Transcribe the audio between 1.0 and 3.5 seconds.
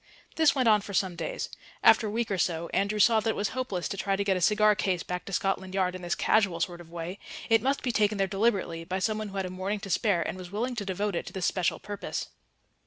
days. After a week or so Andrew saw that it was